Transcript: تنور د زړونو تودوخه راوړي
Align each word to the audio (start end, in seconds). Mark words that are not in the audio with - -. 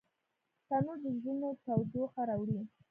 تنور 0.67 0.97
د 1.03 1.05
زړونو 1.19 1.49
تودوخه 1.63 2.21
راوړي 2.29 2.59